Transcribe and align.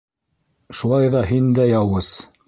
Шулай 0.79 1.11
ҙа 1.15 1.21
һин 1.33 1.51
дә 1.59 1.67
яуыз... 1.73 2.11